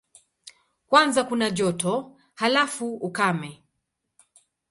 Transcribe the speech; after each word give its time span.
Kwanza 0.89 1.23
kuna 1.23 1.49
joto, 1.49 2.17
halafu 2.33 2.93
ukame. 2.95 3.63